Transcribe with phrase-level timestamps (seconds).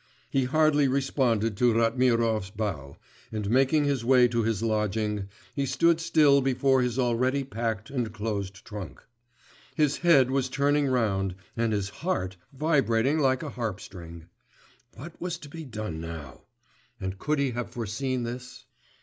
[0.31, 2.97] He hardly responded to Ratmirov's bow,
[3.31, 8.11] and, making his way to his lodging, he stood still before his already packed and
[8.11, 9.03] closed trunk.
[9.75, 14.25] His head was turning round and his heart vibrating like a harp string.
[14.95, 16.45] What was to be done now?
[16.99, 18.65] And could he have foreseen this?